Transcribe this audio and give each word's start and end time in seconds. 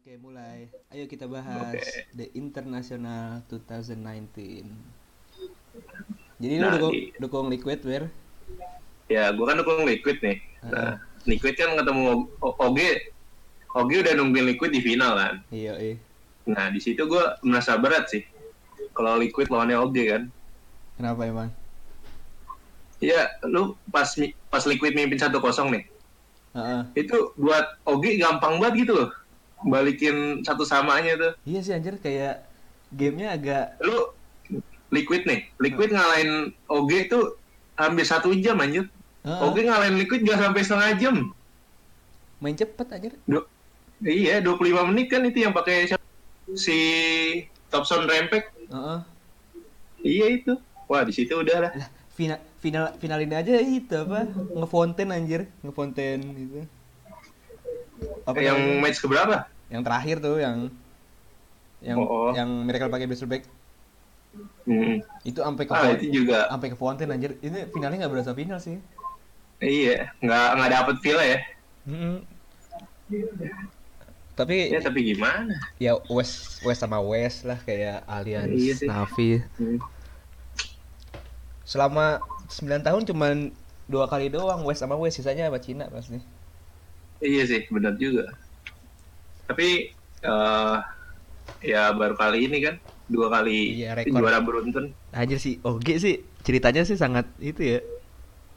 Oke, 0.00 0.16
mulai. 0.16 0.64
Ayo 0.88 1.04
kita 1.04 1.28
bahas 1.28 1.76
Oke. 1.76 2.08
The 2.16 2.32
International 2.32 3.44
2019. 3.52 4.64
Jadi 6.40 6.54
lu 6.56 6.64
Nah, 6.64 6.72
dukung, 6.72 6.92
di- 6.96 7.12
dukung 7.20 7.46
Liquid, 7.52 7.84
Wir? 7.84 8.08
Ya, 9.12 9.28
gua 9.36 9.52
kan 9.52 9.60
dukung 9.60 9.84
Liquid 9.84 10.24
nih. 10.24 10.40
Nah, 10.64 10.96
Liquid 11.28 11.52
kan 11.52 11.76
ketemu 11.76 12.32
O- 12.40 12.56
Oge. 12.64 13.12
Oge 13.76 14.00
udah 14.00 14.16
nungguin 14.16 14.48
Liquid 14.56 14.72
di 14.72 14.80
final 14.80 15.20
kan. 15.20 15.34
Iya, 15.52 15.76
iya. 15.76 16.00
Nah, 16.48 16.72
di 16.72 16.80
situ 16.80 17.04
gua 17.04 17.36
merasa 17.44 17.76
berat 17.76 18.08
sih. 18.08 18.24
Kalau 18.96 19.20
Liquid 19.20 19.52
lawannya 19.52 19.76
Oge 19.84 20.16
kan. 20.16 20.32
Kenapa 20.96 21.28
emang? 21.28 21.52
Iya, 23.04 23.28
lu 23.44 23.76
pas 23.92 24.08
pas 24.48 24.64
Liquid 24.64 24.96
mimpin 24.96 25.20
1-0 25.20 25.68
nih. 25.68 25.84
Heeh. 26.56 26.80
Itu 27.04 27.36
buat 27.36 27.84
Oge 27.84 28.16
gampang 28.16 28.56
banget 28.56 28.88
gitu 28.88 28.96
loh. 28.96 29.12
Balikin 29.60 30.40
satu 30.40 30.64
samanya 30.64 31.12
tuh. 31.16 31.32
Iya 31.44 31.60
sih 31.60 31.72
anjir 31.76 32.00
kayak 32.00 32.44
gamenya 32.90 33.36
agak 33.36 33.64
Lu 33.84 34.10
Liquid 34.90 35.22
nih. 35.28 35.46
Liquid 35.62 35.94
ngalahin 35.94 36.50
Oge 36.66 37.06
itu 37.06 37.18
hampir 37.78 38.04
satu 38.04 38.34
jam 38.40 38.58
anjir. 38.58 38.88
Heeh. 39.22 39.40
Oge 39.44 39.62
ngalahin 39.62 40.00
Liquid 40.00 40.24
gak 40.24 40.40
sampai 40.40 40.62
setengah 40.64 40.90
jam. 40.98 41.16
main 42.40 42.56
cepet 42.56 42.88
anjir. 42.88 43.12
Du- 43.28 43.44
iya, 44.00 44.40
25 44.40 44.88
menit 44.88 45.12
kan 45.12 45.20
itu 45.28 45.44
yang 45.44 45.52
pakai 45.52 45.92
si 46.56 46.78
Thompson 47.68 48.08
Rampage. 48.08 48.48
Heeh. 48.72 48.98
Iya 50.00 50.26
itu. 50.40 50.52
Wah, 50.88 51.04
di 51.04 51.12
situ 51.12 51.36
udah 51.36 51.68
lah. 51.68 51.70
Lah, 51.76 51.88
final 52.16 52.38
final 52.58 52.84
finalin 52.96 53.30
aja 53.36 53.60
itu 53.60 53.92
apa? 53.92 54.24
Ngefonten 54.56 55.12
anjir, 55.12 55.52
ngefonten 55.60 56.18
gitu. 56.34 56.60
Apa 58.24 58.38
yang 58.38 58.58
namanya? 58.58 58.80
match 58.82 58.98
keberapa? 58.98 59.36
yang 59.70 59.82
terakhir 59.86 60.16
tuh 60.18 60.36
yang 60.38 60.56
yang 61.80 61.96
Oh, 61.96 62.28
oh. 62.28 62.30
yang 62.34 62.48
Miracle 62.66 62.90
pakai 62.90 63.06
Back 63.06 63.44
Hmm. 64.62 65.02
itu 65.26 65.42
sampai 65.42 65.66
ke 65.66 65.72
Ah, 65.74 65.90
itu 65.90 66.22
juga. 66.22 66.46
sampai 66.46 66.70
ke 66.70 66.76
Fonten 66.78 67.10
anjir. 67.10 67.34
Ini 67.42 67.66
finalnya 67.68 68.06
nggak 68.06 68.12
berasa 68.14 68.30
final 68.30 68.62
sih. 68.62 68.78
Iya, 69.58 70.14
nggak 70.22 70.46
nggak 70.54 70.70
dapet 70.70 70.96
feel 71.02 71.18
ya. 71.18 71.38
Tapi 74.38 74.70
Ya 74.70 74.80
tapi 74.80 75.00
gimana? 75.04 75.52
ya 75.76 75.98
West 76.08 76.62
West 76.62 76.80
sama 76.80 77.02
West 77.02 77.42
lah 77.42 77.58
kayak 77.60 78.06
Allianz, 78.06 78.54
Iya 78.54 78.74
sih. 78.78 78.86
Navi. 78.86 79.42
Hmm. 79.58 79.78
Selama 81.66 82.18
9 82.46 82.80
tahun 82.80 83.02
cuman 83.04 83.36
dua 83.86 84.06
kali 84.06 84.30
doang 84.30 84.62
West 84.62 84.80
sama 84.80 84.94
West 84.94 85.18
sisanya 85.18 85.50
sama 85.50 85.58
Cina 85.58 85.90
pasti. 85.90 86.22
Iya 87.20 87.42
sih, 87.44 87.60
benar 87.68 87.94
juga. 87.94 88.32
Tapi 89.44 89.92
eh 90.20 90.76
ya 91.60 91.92
baru 91.92 92.14
kali 92.14 92.46
ini 92.46 92.58
kan 92.60 92.74
dua 93.06 93.26
kali 93.28 93.76
Iya, 93.76 93.92
rekor. 93.94 94.18
juara 94.18 94.38
beruntun. 94.38 94.94
Anjir 95.10 95.36
sih, 95.36 95.58
oke 95.60 95.96
sih 95.96 96.20
ceritanya 96.40 96.82
sih 96.82 96.94
sangat 96.94 97.28
itu 97.38 97.76
ya. 97.76 97.80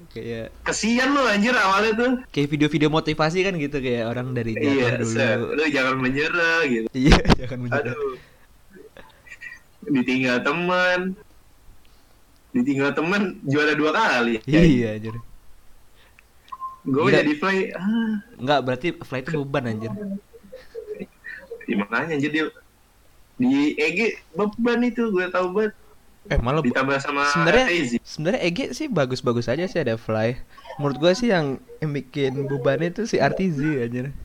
Kayak 0.06 0.52
Kesian 0.64 1.10
lo 1.12 1.24
anjir 1.24 1.54
awalnya 1.54 1.92
tuh. 1.96 2.12
kayak 2.30 2.50
video-video 2.50 2.88
motivasi 2.88 3.40
kan 3.42 3.56
gitu 3.56 3.78
kayak 3.78 4.06
orang 4.06 4.32
dari 4.32 4.54
Iya, 4.54 5.00
dulu. 5.00 5.10
set. 5.10 5.40
lu 5.40 5.64
jangan 5.68 5.96
menyerah 5.98 6.60
gitu. 6.66 6.88
Iya, 6.92 7.18
jangan 7.40 7.60
menyerah. 7.62 7.94
Aduh. 7.94 8.14
Ditinggal 9.86 10.38
teman. 10.42 11.00
Ditinggal 12.52 12.92
teman 12.94 13.22
juara 13.44 13.74
dua 13.74 13.92
kali. 13.92 14.36
Iya, 14.46 14.96
anjir. 14.96 15.16
Gue 16.84 17.10
jadi 17.16 17.34
fly. 17.40 17.58
Ah, 17.80 18.14
Enggak, 18.36 18.60
berarti 18.66 18.88
flight 19.08 19.26
itu 19.32 19.40
beban 19.44 19.66
anjir. 19.72 19.92
di 21.64 21.74
makanya 21.80 22.20
anjir 22.20 22.32
dia 22.32 22.46
di 23.40 23.74
EG 23.80 24.00
beban 24.36 24.84
itu 24.84 25.10
gue 25.10 25.26
tahu 25.32 25.48
banget 25.56 25.74
Eh, 26.32 26.40
malah 26.40 26.64
ditambah 26.64 27.04
sama 27.04 27.28
sebenarnya 27.28 27.68
sebenarnya 28.00 28.42
EG 28.48 28.60
sih 28.72 28.88
bagus-bagus 28.88 29.52
aja 29.52 29.68
sih 29.68 29.80
ada 29.84 30.00
fly. 30.00 30.40
Menurut 30.80 30.98
gua 31.04 31.12
sih 31.12 31.28
yang, 31.36 31.60
yang 31.84 31.92
bikin 31.92 32.48
beban 32.48 32.80
itu 32.80 33.04
si 33.04 33.20
RTZ 33.20 33.60
anjir. 33.84 34.16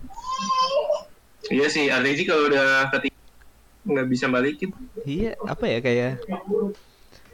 Iya 1.49 1.67
sih, 1.73 1.89
Arteji 1.89 2.23
kalau 2.29 2.47
udah 2.47 2.87
ketika 2.93 3.17
nggak 3.89 4.07
bisa 4.13 4.27
balikin. 4.31 4.71
Iya, 5.03 5.35
apa 5.43 5.65
ya 5.67 5.79
kayak 5.83 6.13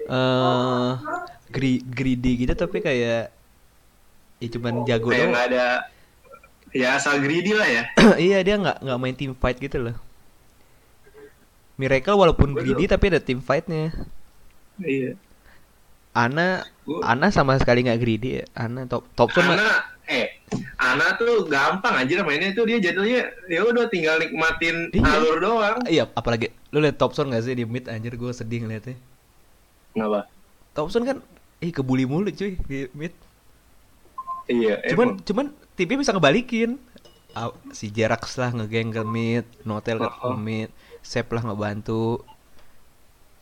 eh 0.09 0.93
gri- 1.51 1.85
greedy 1.85 2.45
gitu 2.45 2.53
tapi 2.55 2.79
kayak 2.85 3.33
ya 4.45 4.49
cuman 4.51 4.75
jago 4.85 5.09
Kayak 5.09 5.29
nggak 5.33 5.47
ada 5.49 5.67
ya 6.75 6.89
asal 6.95 7.19
greedy 7.19 7.55
lah 7.55 7.65
ya. 7.65 7.83
iya, 8.21 8.39
dia 8.43 8.59
nggak 8.59 8.83
nggak 8.83 8.99
main 8.99 9.15
team 9.15 9.33
fight 9.33 9.57
gitu 9.57 9.79
loh. 9.81 9.97
Miracle 11.75 12.15
walaupun 12.15 12.55
Gua 12.55 12.61
greedy 12.61 12.87
tapi 12.87 13.11
ada 13.11 13.19
team 13.19 13.41
fightnya. 13.41 13.91
Iya. 14.79 15.19
Ana 16.15 16.63
Gua- 16.87 17.03
Ana 17.03 17.31
sama 17.31 17.59
sekali 17.59 17.83
nggak 17.83 17.99
greedy 17.99 18.43
ya. 18.43 18.45
Ana 18.55 18.87
top 18.87 19.07
mah- 19.35 19.55
Ana 19.55 19.69
eh 20.05 20.39
Ana 20.77 21.17
tuh 21.17 21.49
gampang 21.49 21.97
aja 21.97 22.21
mainnya 22.23 22.53
tuh 22.53 22.69
dia 22.69 22.79
jadinya 22.79 23.25
ya 23.49 23.61
udah 23.65 23.89
tinggal 23.89 24.21
nikmatin 24.21 24.91
Iya. 24.91 25.03
alur 25.15 25.37
doang. 25.41 25.77
Iya, 25.87 26.05
apalagi 26.11 26.55
lu 26.71 26.79
liat 26.79 26.95
Thompson 26.95 27.31
gak 27.31 27.43
sih 27.43 27.55
di 27.55 27.65
mid 27.65 27.87
anjir 27.87 28.15
gue 28.15 28.31
sedih 28.31 28.63
ngeliatnya. 28.63 28.95
Kenapa? 29.95 30.27
Thompson 30.75 31.03
kan 31.03 31.19
ih 31.59 31.71
kebuli 31.71 32.03
mulu 32.05 32.31
cuy 32.31 32.59
di 32.61 32.87
mid. 32.93 33.15
Iya, 34.45 34.81
Cuman 34.93 35.17
emang. 35.17 35.25
cuman 35.25 35.47
timnya 35.75 35.99
bisa 35.99 36.13
ngebalikin. 36.13 36.77
Si 37.71 37.91
Jerax 37.91 38.39
lah 38.39 38.55
ngegeng 38.55 38.95
ke 38.95 39.03
mid, 39.03 39.43
Notel 39.63 39.99
ke 39.99 40.07
Oh, 40.07 40.31
oh. 40.31 40.37
mid, 40.37 40.71
Sep 41.03 41.27
lah 41.29 41.43
ngebantu. 41.43 42.23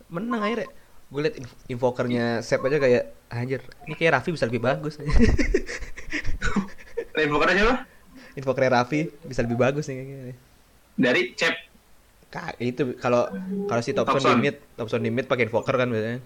Menang 0.09 0.41
akhirnya. 0.41 0.69
Gue 1.13 1.29
liat 1.29 1.37
invokernya 1.69 2.41
Sep 2.41 2.65
aja 2.65 2.81
kayak 2.81 3.13
anjir, 3.29 3.61
ini 3.85 3.93
kayak 3.93 4.17
Raffi 4.17 4.33
bisa 4.33 4.49
lebih 4.49 4.65
bagus. 4.65 4.97
Invoker 7.15 7.49
aja 7.53 7.63
loh. 7.65 7.79
Invokernya 8.33 8.71
Raffi 8.73 9.13
bisa 9.23 9.45
lebih 9.45 9.61
bagus 9.61 9.85
nih 9.87 9.97
kayaknya. 9.99 10.35
Dari 10.97 11.23
Cep. 11.37 11.55
Kak, 12.33 12.57
itu 12.59 12.97
kalau 12.97 13.29
kalau 13.69 13.83
si 13.85 13.93
Thompson, 13.93 14.17
Thompson. 14.25 14.33
di 14.33 14.49
mid, 14.49 14.57
Thompson 14.73 15.01
di 15.05 15.13
mid 15.13 15.29
pakai 15.29 15.45
invoker 15.45 15.77
kan 15.77 15.93
biasanya. 15.93 16.21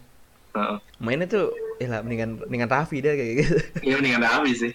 Heeh. 0.55 0.77
Mainnya 1.03 1.27
tuh 1.27 1.51
ya 1.77 1.87
lah 1.93 2.01
mendingan 2.01 2.41
mendingan 2.49 2.71
Raffi 2.71 3.05
dia 3.05 3.13
kayak 3.13 3.33
gitu. 3.45 3.57
Iya 3.87 3.95
mendingan 4.01 4.25
habis 4.25 4.57
sih. 4.65 4.73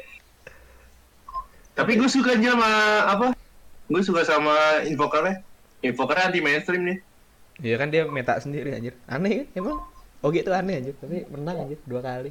Tapi 1.74 1.98
gue 1.98 2.10
suka 2.10 2.38
aja 2.38 2.54
sama 2.54 2.70
apa? 3.10 3.28
Gue 3.90 4.02
suka 4.06 4.22
sama 4.28 4.86
invokernya. 4.86 5.42
Invokernya 5.82 6.30
anti 6.30 6.40
mainstream 6.44 6.84
nih. 6.86 6.98
Iya 7.62 7.76
kan 7.78 7.90
dia 7.90 8.06
meta 8.06 8.38
sendiri 8.38 8.78
anjir. 8.78 8.94
Aneh 9.10 9.46
kan 9.46 9.48
emang. 9.58 9.78
Oke 10.22 10.46
itu 10.46 10.54
aneh 10.54 10.78
anjir, 10.78 10.96
tapi 11.02 11.26
menang 11.34 11.66
anjir 11.66 11.80
dua 11.90 12.02
kali. 12.06 12.30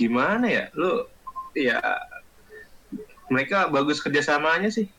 Gimana 0.00 0.46
ya? 0.50 0.64
Lu 0.74 1.06
ya 1.54 1.78
mereka 3.30 3.70
bagus 3.70 4.02
kerjasamanya 4.02 4.72
sih. 4.74 4.90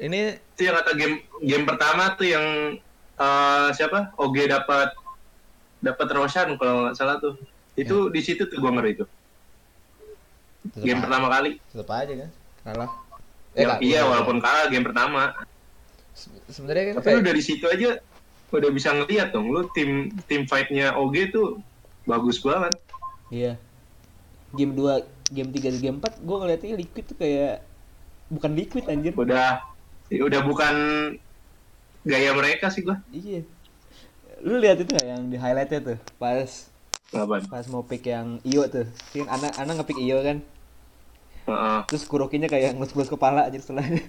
Ini 0.00 0.40
Itu 0.56 0.64
yang 0.64 0.80
kata 0.80 0.96
game 0.96 1.20
game 1.44 1.64
pertama 1.68 2.16
tuh 2.16 2.28
yang 2.28 2.46
eh, 3.20 3.68
siapa? 3.76 4.16
Oge 4.16 4.48
dapat 4.48 4.96
dapat 5.80 6.08
Roshan 6.12 6.54
kalau 6.56 6.86
nggak 6.86 6.96
salah 6.96 7.16
tuh. 7.18 7.34
Itu 7.74 8.08
di 8.08 8.20
situ 8.20 8.44
tuh 8.44 8.56
gue 8.56 8.70
ngeri 8.70 8.92
tuh. 8.96 9.08
tetep 10.60 10.84
Game 10.84 11.00
a- 11.00 11.04
pertama 11.08 11.26
kali. 11.28 11.50
tetep 11.58 11.88
aja 11.88 12.14
kan 12.16 12.30
kalah. 12.60 12.90
Ya, 13.50 13.66
kalah. 13.66 13.78
iya 13.80 14.00
walaupun 14.04 14.36
kalah 14.38 14.68
game 14.68 14.84
pertama. 14.84 15.32
Se- 16.12 16.30
sebenarnya 16.48 16.92
kan 16.92 16.94
Tapi 17.00 17.08
lu 17.08 17.18
kayak, 17.18 17.26
dari 17.26 17.42
situ 17.42 17.64
aja 17.64 17.96
udah 18.50 18.70
bisa 18.70 18.92
ngeliat 18.92 19.32
dong. 19.32 19.48
Lu 19.48 19.66
tim 19.72 20.12
tim 20.26 20.44
fightnya 20.44 20.92
Oge 20.94 21.32
tuh 21.32 21.58
bagus 22.04 22.38
banget. 22.40 22.76
iya. 23.30 23.54
Game 24.50 24.74
2, 24.74 25.06
game 25.30 25.50
3, 25.54 25.78
game 25.78 25.96
4 26.02 26.26
gua 26.26 26.42
ngeliatnya 26.42 26.74
liquid 26.74 27.06
tuh 27.06 27.14
kayak 27.14 27.62
bukan 28.26 28.50
liquid 28.52 28.84
anjir. 28.84 29.14
Udah 29.14 29.62
udah 30.10 30.40
bukan 30.42 30.74
gaya 32.02 32.34
mereka 32.34 32.66
sih 32.66 32.82
gua. 32.82 32.98
Iya. 33.08 33.46
Lu 34.40 34.56
lihat 34.56 34.80
itu 34.80 34.88
gak 34.96 35.04
yang 35.04 35.28
di 35.28 35.36
highlightnya 35.36 35.80
tuh 35.84 35.98
pas 36.16 36.70
Apaan? 37.10 37.42
pas 37.50 37.66
mau 37.66 37.82
pick 37.82 38.06
yang 38.06 38.38
Iyo 38.46 38.70
tuh. 38.70 38.86
Kan 39.12 39.26
anak 39.26 39.52
anak 39.58 39.82
ngepick 39.82 39.98
Iyo 39.98 40.22
kan. 40.22 40.38
Heeh. 41.50 41.80
Terus 41.90 42.06
Kurokinya 42.06 42.46
kayak 42.46 42.78
ngelus-ngelus 42.78 43.10
kepala 43.10 43.50
aja 43.50 43.58
setelahnya. 43.58 44.00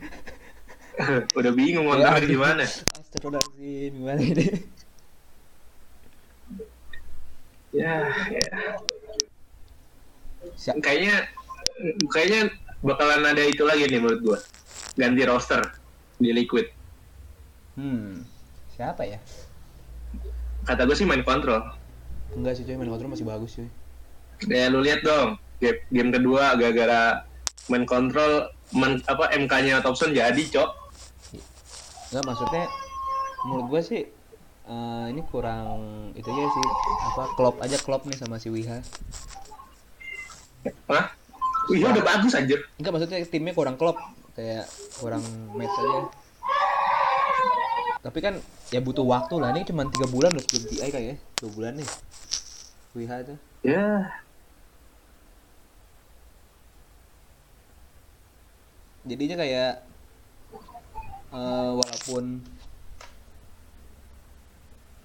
udah 1.39 1.51
bingung 1.57 1.89
mau 1.89 1.97
ntar 1.97 2.21
gimana. 2.21 2.61
Astagfirullahaladzim, 2.61 3.91
gimana 3.97 4.21
ini? 4.21 4.45
Ya, 7.71 8.11
ya. 8.29 8.45
Siap. 10.59 10.77
Kayaknya 10.83 11.25
kayaknya 12.13 12.41
bakalan 12.85 13.25
ada 13.25 13.41
itu 13.41 13.65
lagi 13.65 13.89
nih 13.89 13.97
menurut 13.97 14.21
gua. 14.21 14.39
Ganti 14.93 15.23
roster 15.25 15.63
di 16.21 16.29
Liquid. 16.35 16.69
Hmm, 17.79 18.21
siapa 18.75 19.07
ya? 19.07 19.17
Kata 20.65 20.85
gue 20.85 20.95
sih 20.95 21.07
main 21.07 21.25
kontrol. 21.25 21.61
Enggak 22.37 22.59
sih 22.59 22.63
cuy, 22.63 22.77
main 22.77 22.91
kontrol 22.91 23.11
masih 23.11 23.27
bagus 23.27 23.57
cuy. 23.57 23.67
Ya 24.49 24.69
lu 24.69 24.81
lihat 24.81 25.05
dong, 25.05 25.37
game, 25.61 25.79
game 25.93 26.09
kedua 26.09 26.57
gara-gara 26.57 27.25
main 27.69 27.85
kontrol 27.85 28.49
men, 28.73 29.01
apa 29.05 29.29
MK-nya 29.37 29.83
Thompson 29.85 30.13
jadi, 30.13 30.43
Cok. 30.49 30.69
Enggak 32.11 32.23
maksudnya 32.27 32.65
menurut 33.47 33.65
gue 33.73 33.81
sih 33.81 34.01
eh, 34.67 35.05
ini 35.09 35.21
kurang 35.31 36.11
itu 36.13 36.27
aja 36.29 36.43
sih 36.45 36.65
apa 37.09 37.23
klop 37.33 37.55
aja 37.63 37.77
klop 37.81 38.05
nih 38.05 38.17
sama 38.17 38.37
si 38.37 38.53
Wiha. 38.53 38.79
Hah? 40.89 41.05
Wih, 41.69 41.85
udah 41.85 42.03
bagus 42.05 42.33
anjir. 42.37 42.59
Enggak 42.77 42.91
maksudnya 42.93 43.17
timnya 43.25 43.53
kurang 43.53 43.77
klop 43.77 43.97
kayak 44.33 44.65
kurang 44.97 45.23
match 45.57 45.73
aja. 45.73 46.20
Tapi 48.01 48.19
kan 48.25 48.33
ya 48.73 48.81
butuh 48.81 49.05
waktu 49.05 49.35
lah 49.37 49.49
ini 49.53 49.61
cuma 49.69 49.85
tiga 49.85 50.09
bulan 50.09 50.33
loh 50.33 50.41
sebelum 50.41 50.63
TI 50.69 50.89
kayaknya 50.89 51.17
dua 51.37 51.49
bulan 51.53 51.73
nih. 51.77 51.89
Wiha 52.97 53.15
itu. 53.23 53.35
Ya, 53.63 54.09
Jadinya 59.05 59.35
kayak 59.41 59.71
eh, 61.31 61.69
walaupun 61.77 62.23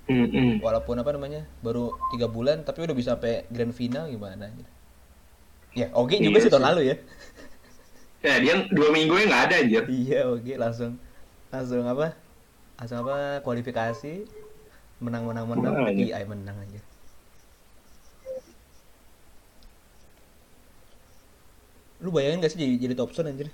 Mm-mm. 0.06 0.62
walaupun 0.62 0.96
apa 1.02 1.10
namanya 1.18 1.42
baru 1.66 1.90
tiga 2.14 2.30
bulan 2.30 2.62
tapi 2.62 2.86
udah 2.86 2.94
bisa 2.94 3.18
sampai 3.18 3.42
grand 3.50 3.74
final 3.74 4.06
gimana 4.06 4.46
gitu. 4.54 4.70
Ya 5.76 5.86
oke 5.92 6.16
juga 6.16 6.38
Iya 6.40 6.44
sih 6.46 6.50
tahun 6.52 6.64
lalu 6.72 6.80
ya. 6.90 6.96
Ya, 8.24 8.34
dia 8.42 8.54
dua 8.74 8.88
minggunya 8.90 9.24
nggak 9.30 9.42
ada 9.50 9.54
anjir. 9.62 9.84
Iya 9.86 10.20
oke 10.30 10.52
langsung 10.58 10.98
langsung 11.52 11.84
apa 11.86 12.25
langsung 12.76 12.98
apa 13.04 13.40
kualifikasi 13.40 14.28
menang 15.00 15.24
menang 15.28 15.46
menang 15.48 15.72
Menang 15.76 15.92
aja. 15.92 15.96
TI 15.96 16.24
menang 16.28 16.56
aja. 16.60 16.80
Lu 22.00 22.12
bayangin 22.12 22.44
gak 22.44 22.52
sih 22.52 22.60
jadi, 22.60 22.74
jadi 22.76 22.94
top 22.94 23.10
son 23.16 23.28
anjir? 23.32 23.48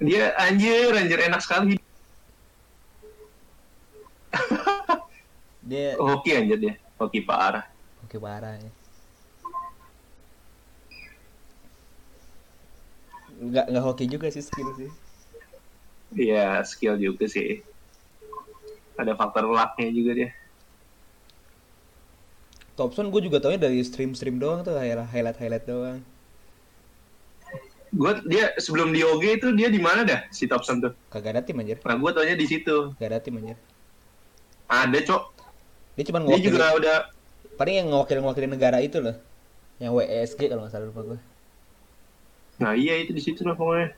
Dia 0.00 0.32
anjir, 0.40 0.88
anjir 0.94 1.18
enak 1.20 1.40
sekali. 1.44 1.76
Dia 5.68 5.96
Hoki 6.00 6.30
anjir 6.32 6.58
dia. 6.58 6.74
Hoki 6.98 7.20
parah. 7.22 7.64
oke 8.02 8.16
parah 8.16 8.56
ya. 8.56 8.70
Nggak 13.38 13.64
nggak 13.70 13.84
hoki 13.84 14.04
juga 14.10 14.26
sih 14.32 14.42
skill 14.42 14.70
sih. 14.74 14.90
Iya, 16.16 16.64
skill 16.64 16.96
juga 16.96 17.28
sih. 17.28 17.60
Ada 18.96 19.12
faktor 19.14 19.44
lucknya 19.46 19.88
juga 19.92 20.12
dia. 20.16 20.30
Thompson 22.78 23.10
gue 23.10 23.26
juga 23.26 23.42
taunya 23.42 23.58
dari 23.58 23.82
stream-stream 23.82 24.38
doang 24.38 24.62
tuh 24.62 24.78
highlight 24.78 25.38
highlight 25.38 25.66
doang. 25.66 25.98
Gue 27.90 28.12
dia 28.28 28.54
sebelum 28.60 28.94
di 28.94 29.02
OG 29.02 29.24
itu 29.42 29.48
dia 29.56 29.66
di 29.72 29.80
mana 29.82 30.06
dah 30.06 30.20
si 30.30 30.46
Thompson 30.46 30.78
tuh? 30.78 30.92
Kagak 31.10 31.34
ada 31.34 31.42
tim 31.42 31.58
anjir. 31.58 31.82
Nah, 31.82 31.96
gue 31.98 32.10
taunya 32.14 32.36
di 32.38 32.46
situ. 32.46 32.94
Gak 33.00 33.08
ada 33.10 33.18
tim 33.18 33.34
anjir. 33.40 33.58
Ada, 34.68 34.98
Cok. 35.02 35.22
Dia 35.98 36.04
cuma 36.06 36.22
Dia 36.22 36.24
ngewakilin 36.30 36.54
juga 36.54 36.66
udah 36.78 36.96
paling 37.58 37.74
yang 37.82 37.88
ngewakilin 37.90 38.22
ngewakilin 38.22 38.52
negara 38.54 38.78
itu 38.78 39.02
loh. 39.02 39.16
Yang 39.82 39.92
WSG 39.98 40.40
kalau 40.46 40.62
nggak 40.62 40.72
salah 40.74 40.86
lupa 40.86 41.02
gue. 41.02 41.18
Nah, 42.62 42.72
iya 42.78 43.02
itu 43.02 43.10
di 43.10 43.22
situ 43.22 43.42
lah 43.42 43.58
pokoknya. 43.58 43.94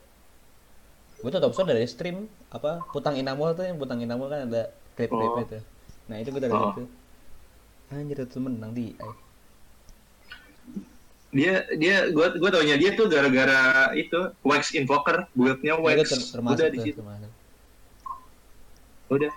Gue 1.21 1.29
tuh 1.29 1.39
Thompson 1.39 1.65
dari 1.65 1.85
stream 1.85 2.25
apa 2.49 2.81
Putang 2.89 3.13
Inamol 3.13 3.53
tuh 3.53 3.63
yang 3.63 3.77
Putang 3.77 3.97
Inamol 3.97 4.27
kan 4.27 4.45
ada 4.45 4.63
klip-klipnya 4.93 5.29
Oh. 5.37 5.47
tuh. 5.47 5.61
Nah 6.07 6.17
itu 6.17 6.29
gue 6.29 6.41
dari 6.41 6.51
Oh. 6.51 6.73
situ. 6.73 6.83
Anjir 7.89 8.17
itu 8.19 8.37
menang 8.37 8.71
di. 8.71 8.95
Dia 11.31 11.63
dia 11.79 12.11
gua 12.11 12.35
gua 12.35 12.51
taunya 12.51 12.75
dia 12.75 12.91
tuh 12.91 13.07
gara-gara 13.07 13.87
itu 13.93 14.19
Wax 14.41 14.75
Invoker, 14.75 15.31
build-nya 15.31 15.73
itu 15.73 15.81
Wax. 15.81 15.97
ter- 16.03 16.27
termasuk 16.35 16.59
udah 16.59 16.69
di 16.69 16.79
situ. 16.81 16.99
termasuk. 16.99 17.31
Udah. 19.07 19.31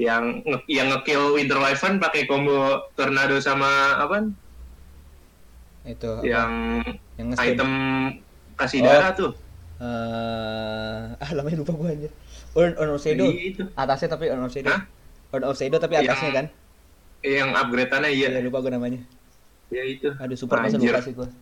Yang 0.00 0.24
nge- 0.42 0.66
yang 0.66 0.86
ngekill 0.90 1.36
Winter 1.36 1.58
Wyvern 1.58 2.00
pakai 2.00 2.26
combo 2.26 2.58
Tornado 2.94 3.38
sama 3.38 3.70
apa? 3.98 4.34
Itu 5.84 6.08
apa? 6.10 6.22
Yang 6.26 6.52
yang 7.14 7.28
item 7.38 7.70
kasih 8.56 8.78
Oh. 8.80 8.86
darah 8.86 9.12
tuh. 9.12 9.32
Eh, 9.80 10.69
ah 11.24 11.30
namanya 11.36 11.60
lupa 11.60 11.76
gue 11.76 11.88
anjir. 11.92 12.12
Earn 12.56 12.72
Earn. 12.80 12.96
Iya, 12.96 13.44
itu. 13.52 13.62
Atasnya 13.76 14.08
tapi 14.16 14.32
Earn. 14.32 14.40
Hah? 14.48 14.80
Earn 15.36 15.44
of 15.44 15.56
Shadow 15.60 15.76
tapi 15.76 16.00
Yang- 16.00 16.08
atasnya 16.08 16.30
kan. 16.32 16.46
Yang 17.20 17.48
upgrade-annya 17.52 18.08
iya. 18.08 18.28
Iya 18.32 18.40
lupa 18.40 18.64
gue 18.64 18.72
namanya. 18.72 19.00
Ya 19.68 19.84
itu. 19.84 20.08
Aduh 20.16 20.36
super 20.40 20.64
masa 20.64 20.80
lupa 20.80 21.04
sih 21.04 21.12
gue. 21.12 21.28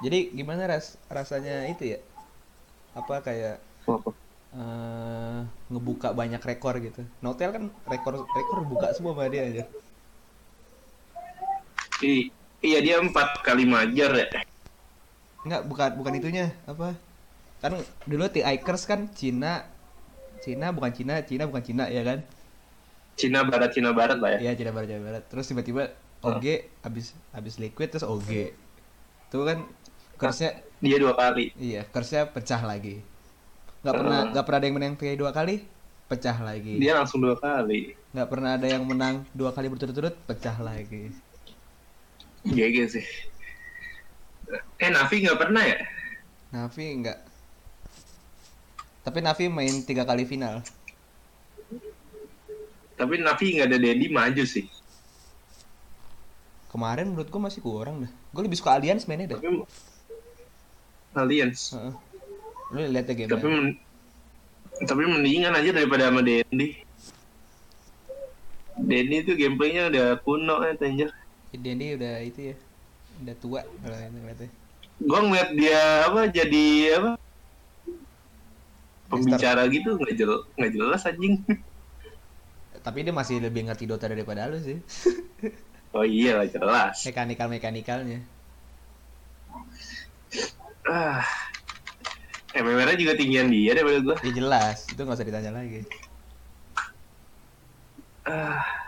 Jadi 0.00 0.32
gimana 0.32 0.64
ras 0.64 0.96
rasanya 1.12 1.68
itu 1.68 1.92
ya? 1.92 2.00
Apa 2.96 3.20
kayak 3.20 3.60
eh 4.50 5.40
ngebuka 5.68 6.16
banyak 6.16 6.40
rekor 6.40 6.80
gitu. 6.80 7.04
Notel 7.20 7.52
kan 7.52 7.64
rekor 7.84 8.24
rekor 8.24 8.64
buka 8.64 8.96
semua 8.96 9.12
sama 9.12 9.28
dia 9.28 9.44
aja. 9.44 9.64
I- 12.00 12.32
iya 12.64 12.80
dia 12.80 12.96
empat 12.96 13.44
kali 13.44 13.68
majar 13.68 14.16
ya. 14.16 14.26
Enggak, 15.44 15.62
bukan 15.70 15.90
bukan 15.96 16.12
itunya, 16.20 16.46
apa? 16.68 16.96
Kan 17.62 17.72
dulu 18.08 18.24
TI 18.28 18.56
Curse 18.64 18.86
kan 18.90 19.00
Cina 19.12 19.52
Cina 20.44 20.66
bukan 20.76 20.92
Cina, 20.96 21.14
Cina 21.28 21.44
bukan 21.50 21.62
Cina 21.64 21.84
ya 21.92 22.02
kan? 22.08 22.18
Cina 23.18 23.40
Barat 23.44 23.70
Cina 23.74 23.90
Barat 23.92 24.18
lah 24.22 24.30
ya. 24.36 24.40
Iya, 24.42 24.52
Cina 24.58 24.70
Barat 24.74 24.88
Cina 24.90 25.02
Barat. 25.06 25.22
Terus 25.30 25.46
tiba-tiba 25.50 25.82
OG 26.24 26.44
habis 26.84 27.06
habis 27.36 27.54
liquid 27.62 27.88
terus 27.92 28.04
OG. 28.06 28.30
Itu 29.28 29.38
kan 29.48 29.58
curse-nya 30.20 30.50
Dia 30.80 30.96
dua 30.96 31.12
kali. 31.12 31.52
iya, 31.60 31.84
curse-nya 31.92 32.22
pecah 32.34 32.60
lagi. 32.64 33.04
Nggak 33.84 33.96
pernah 34.00 34.20
nggak 34.32 34.44
pernah 34.46 34.58
ada 34.60 34.66
yang 34.68 34.76
menang 34.76 34.94
TI 35.00 35.16
dua 35.20 35.30
kali, 35.32 35.54
pecah 36.08 36.36
lagi. 36.48 36.76
Dia 36.80 36.92
langsung 36.98 37.20
dua 37.24 37.36
kali. 37.36 37.96
Nggak 38.14 38.28
pernah 38.32 38.50
ada 38.56 38.66
yang 38.66 38.84
menang 38.90 39.16
dua 39.36 39.50
kali 39.56 39.66
berturut-turut, 39.72 40.14
pecah 40.28 40.56
lagi. 40.60 41.12
GG 42.44 42.76
sih. 42.92 43.06
Eh 44.80 44.90
Navi 44.90 45.16
nggak 45.22 45.38
pernah 45.38 45.62
ya? 45.62 45.78
Navi 46.50 46.84
enggak. 46.90 47.18
Tapi 49.06 49.18
Navi 49.22 49.44
main 49.48 49.74
tiga 49.86 50.02
kali 50.04 50.26
final. 50.26 50.60
Tapi 52.98 53.14
Navi 53.22 53.46
nggak 53.56 53.68
ada 53.70 53.78
Dedi 53.80 54.06
maju 54.12 54.44
sih. 54.44 54.66
Kemarin 56.70 57.10
menurut 57.10 57.26
gua 57.32 57.50
masih 57.50 57.62
kurang 57.64 58.06
dah. 58.06 58.12
Gue 58.30 58.42
lebih 58.46 58.58
suka 58.62 58.78
Alliance 58.78 59.06
mainnya 59.10 59.34
dah. 59.34 59.40
Tapi 59.42 59.66
Alliance. 61.18 61.74
Heeh. 61.74 61.94
Lu 62.70 62.78
lihat 62.86 63.10
ya 63.10 63.14
game 63.18 63.30
Tapi 63.30 63.46
men- 63.50 63.78
tapi 64.86 65.02
mendingan 65.04 65.52
aja 65.52 65.74
daripada 65.74 66.08
sama 66.08 66.22
Dendi. 66.22 66.78
Dendi 68.80 69.16
tuh 69.26 69.34
gameplaynya 69.36 69.90
udah 69.92 70.06
kuno 70.22 70.62
ya 70.64 70.72
anjir. 70.78 71.10
Dendi 71.52 71.98
udah 71.98 72.14
itu 72.22 72.54
ya. 72.54 72.56
Udah 73.20 73.36
tua 73.36 73.60
kalau 73.84 73.96
ngeliatnya. 73.96 74.48
Gua 75.00 75.20
ngeliat 75.24 75.50
dia 75.56 75.82
apa 76.08 76.20
jadi 76.28 76.66
apa 76.96 77.10
pembicara 79.10 79.66
gitu 79.68 79.98
nggak 79.98 80.14
jel 80.16 80.32
nggak 80.56 80.72
jelas 80.72 81.00
anjing. 81.04 81.40
Tapi 82.86 83.04
dia 83.04 83.12
masih 83.12 83.44
lebih 83.44 83.68
ngerti 83.68 83.84
Dota 83.84 84.08
daripada 84.08 84.48
lu 84.48 84.58
sih. 84.60 84.80
Oh 85.90 86.06
iya 86.06 86.38
lah 86.38 86.46
jelas. 86.46 87.02
Mekanikal 87.02 87.50
mekanikalnya. 87.50 88.22
Ah. 90.86 91.26
MMR 92.54 92.94
juga 92.94 93.18
tinggian 93.18 93.50
dia 93.50 93.74
daripada 93.74 93.98
gua. 93.98 94.16
Ya 94.22 94.30
jelas, 94.30 94.86
itu 94.86 95.02
nggak 95.02 95.18
usah 95.18 95.26
ditanya 95.26 95.50
lagi. 95.50 95.82
Ah. 98.22 98.79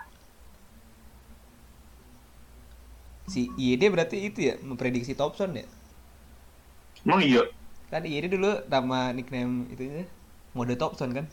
Si 3.31 3.51
IED 3.55 3.93
berarti 3.93 4.19
itu 4.27 4.51
ya 4.51 4.55
memprediksi 4.63 5.15
Thompson 5.15 5.55
ya? 5.55 5.67
Emang 7.07 7.23
iya. 7.23 7.47
Kan 7.91 8.03
IED 8.07 8.35
dulu 8.35 8.63
nama 8.67 9.13
nickname 9.15 9.69
itunya 9.71 10.07
mode 10.57 10.75
Thompson 10.75 11.11
kan? 11.15 11.27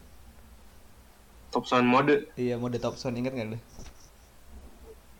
Top 1.49 1.65
sound 1.65 1.89
mode. 1.89 2.29
Iya 2.37 2.61
mode 2.61 2.77
Thompson 2.77 3.17
ingat 3.17 3.33
nggak 3.33 3.57
lu? 3.57 3.59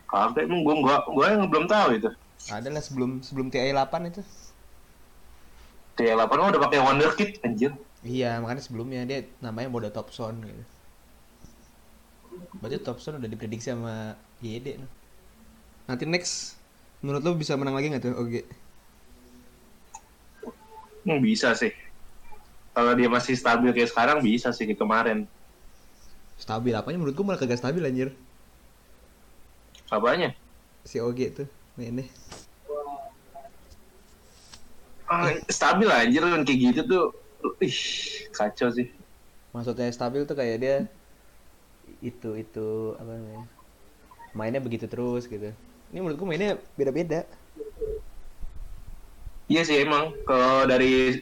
Kagak 0.10 0.46
emang 0.46 0.66
gua 0.66 0.76
gua 0.82 0.96
gua 1.10 1.26
yang 1.34 1.50
belum 1.50 1.66
tahu 1.70 1.98
itu. 1.98 2.10
Ada 2.50 2.70
lah 2.72 2.82
sebelum 2.82 3.22
sebelum 3.22 3.50
TI 3.54 3.74
8 3.74 4.10
itu. 4.10 4.22
T8 6.00 6.32
mah 6.32 6.48
udah 6.56 6.62
pakai 6.64 6.80
Wonder 6.80 7.12
Kid 7.12 7.44
anjir. 7.44 7.76
Iya, 8.00 8.40
makanya 8.40 8.64
sebelumnya 8.64 9.04
dia 9.04 9.28
namanya 9.44 9.68
mode 9.68 9.92
Thompson 9.92 10.40
gitu. 10.48 10.64
Berarti 12.64 12.80
Thompson 12.80 13.20
udah 13.20 13.28
diprediksi 13.28 13.76
sama 13.76 14.16
YD. 14.40 14.80
no. 14.80 14.88
Nanti 15.92 16.08
next, 16.08 16.56
menurut 17.00 17.22
lo 17.24 17.32
bisa 17.36 17.56
menang 17.56 17.76
lagi 17.76 17.92
nggak 17.92 18.04
tuh 18.04 18.16
OG? 18.16 18.34
Hmm, 21.08 21.20
bisa 21.24 21.56
sih. 21.56 21.72
Kalau 22.76 22.94
dia 22.96 23.10
masih 23.10 23.36
stabil 23.36 23.72
kayak 23.72 23.90
sekarang 23.92 24.20
bisa 24.22 24.52
sih 24.52 24.68
kayak 24.68 24.80
kemarin. 24.80 25.26
Stabil 26.40 26.72
apanya? 26.76 27.00
Menurut 27.00 27.16
gua 27.16 27.34
malah 27.34 27.40
kagak 27.40 27.60
stabil 27.60 27.84
anjir. 27.84 28.16
Apanya? 29.90 30.36
Si 30.86 31.02
OG 31.02 31.20
tuh. 31.36 31.48
Ini. 31.80 32.06
Ah, 35.10 35.34
stabil 35.50 35.90
anjir 35.90 36.22
kan 36.22 36.46
kayak 36.46 36.60
gitu 36.60 36.82
tuh. 36.86 37.06
Ih, 37.64 37.80
kacau 38.36 38.70
sih. 38.70 38.92
Maksudnya 39.56 39.90
stabil 39.90 40.28
tuh 40.30 40.38
kayak 40.38 40.58
dia 40.62 40.76
itu 42.06 42.38
itu 42.38 42.94
apa 42.96 43.12
namanya? 43.18 43.46
Mainnya 44.38 44.62
begitu 44.62 44.86
terus 44.86 45.26
gitu. 45.26 45.50
Ini 45.90 46.00
menurutku 46.06 46.26
mainnya 46.26 46.58
beda-beda. 46.78 47.26
Iya 49.50 49.62
sih 49.66 49.82
emang 49.82 50.14
kalau 50.30 50.70
dari 50.70 51.18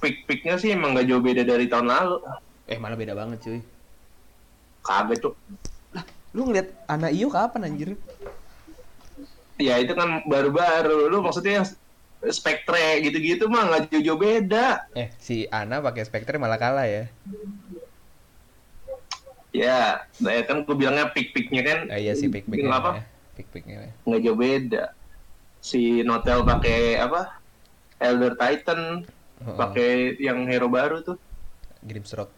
pick-picknya 0.00 0.60
sih 0.60 0.76
emang 0.76 0.92
gak 0.92 1.08
jauh 1.08 1.24
beda 1.24 1.40
dari 1.48 1.64
tahun 1.64 1.88
lalu. 1.88 2.20
Eh 2.68 2.76
malah 2.76 2.96
beda 3.00 3.16
banget 3.16 3.40
cuy. 3.40 3.60
Kagak 4.84 5.24
tuh. 5.24 5.32
Lu 6.36 6.44
ngeliat 6.44 6.68
anak 6.86 7.16
Iyo 7.16 7.32
kapan 7.32 7.72
anjir? 7.72 7.96
Ya 9.56 9.80
itu 9.80 9.96
kan 9.96 10.20
baru-baru. 10.28 11.08
Lu 11.08 11.24
maksudnya 11.24 11.64
yang 11.64 11.66
spektre 12.28 13.00
gitu-gitu 13.00 13.48
mah 13.48 13.64
nggak 13.72 13.88
jauh-jauh 13.88 14.20
beda. 14.20 14.84
Eh 14.92 15.08
si 15.16 15.48
Ana 15.48 15.80
pakai 15.80 16.04
Spectre 16.04 16.36
malah 16.36 16.60
kalah 16.60 16.84
ya. 16.84 17.08
Ya, 19.50 20.06
nah, 20.22 20.30
ya 20.30 20.46
kan 20.46 20.62
gue 20.62 20.76
bilangnya 20.78 21.10
pick-picknya 21.10 21.62
kan 21.66 21.78
Ah, 21.90 21.98
iya 21.98 22.14
sih 22.14 22.30
pick 22.30 22.46
picknya 22.46 22.70
Bilang 22.70 22.78
apa? 22.86 22.90
ya. 22.94 23.04
Pick 23.40 23.48
picknya. 23.56 23.88
ya. 23.88 23.92
nggak 24.04 24.20
jauh 24.20 24.36
beda. 24.36 24.84
Si 25.64 26.04
Notel 26.04 26.44
pakai 26.44 27.00
apa? 27.00 27.40
Elder 27.96 28.36
Titan, 28.36 29.04
Oh, 29.40 29.52
oh. 29.52 29.56
pakai 29.56 30.20
yang 30.20 30.44
hero 30.44 30.68
baru 30.68 31.00
tuh. 31.00 31.16
Grimstroke. 31.80 32.28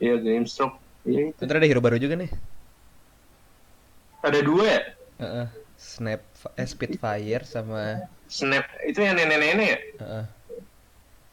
Iya, 0.00 0.16
Grimstroke. 0.16 0.80
Iya 1.04 1.28
itu. 1.28 1.40
Ada 1.44 1.60
hero 1.68 1.84
baru 1.84 2.00
juga 2.00 2.16
nih. 2.16 2.32
Ada 4.24 4.40
dua 4.40 4.64
ya? 4.64 4.80
Heeh. 5.20 5.46
Snap 5.76 6.20
eh, 6.56 6.68
Spitfire 6.68 7.44
sama 7.44 8.04
Snap 8.28 8.64
itu 8.84 9.00
yang 9.00 9.16
nenek-nenek 9.16 9.64
ya? 9.64 9.78
heeh. 10.00 10.24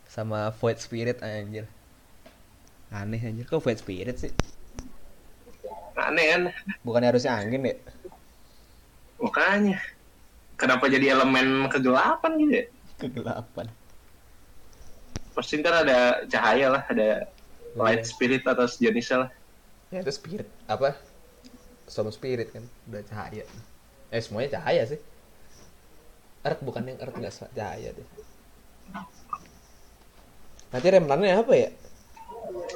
sama 0.07 0.51
Void 0.55 0.79
Spirit 0.79 1.19
anjir. 1.19 1.67
Aneh 2.91 3.19
anjir 3.23 3.43
kok 3.43 3.59
Void 3.63 3.79
Spirit 3.79 4.15
sih? 4.19 4.31
Aneh 5.99 6.25
kan? 6.31 6.41
Bukannya 6.83 7.11
harusnya 7.11 7.39
angin 7.39 7.71
ya? 7.71 7.75
Makanya. 9.21 9.79
Kenapa 10.57 10.89
jadi 10.89 11.13
elemen 11.13 11.69
kegelapan 11.69 12.31
gitu 12.41 12.53
ya? 12.53 12.65
Kegelapan. 12.97 13.67
Pasti 15.37 15.61
ntar 15.61 15.85
ada 15.85 16.25
cahaya 16.25 16.67
lah, 16.73 16.83
ada 16.89 17.29
Oh, 17.77 17.85
light 17.85 18.09
spirit 18.09 18.41
atau 18.41 18.65
sejenisnya 18.65 19.27
lah. 19.27 19.29
Ya 19.93 20.01
itu 20.01 20.09
spirit 20.09 20.49
apa? 20.65 20.97
Storm 21.85 22.09
Spirit 22.09 22.49
kan 22.49 22.65
udah 22.89 23.05
cahaya. 23.05 23.45
Eh 24.09 24.19
semuanya 24.19 24.57
cahaya 24.57 24.83
sih. 24.89 24.99
Earth 26.41 26.65
bukan 26.65 26.89
yang 26.89 26.97
Earth 26.97 27.15
nggak 27.15 27.53
cahaya 27.53 27.93
deh. 27.93 28.07
Nanti 30.73 30.87
remnannya 30.89 31.37
apa 31.37 31.53
ya? 31.53 31.69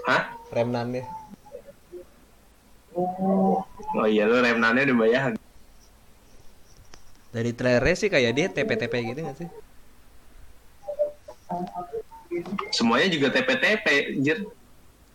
Hah? 0.06 0.24
Remnannya. 0.54 1.04
Oh 2.94 4.08
iya 4.08 4.30
lu 4.30 4.38
remnannya 4.38 4.86
udah 4.86 4.98
bayar. 5.02 5.32
Dari 7.32 7.52
trailernya 7.56 7.96
sih 7.96 8.10
kayak 8.12 8.32
dia 8.36 8.48
TP-TP 8.52 8.94
gitu 9.16 9.20
nggak 9.24 9.38
sih? 9.40 9.50
Semuanya 12.76 13.08
juga 13.12 13.28
TP-TP, 13.32 13.86
anjir. 14.20 14.38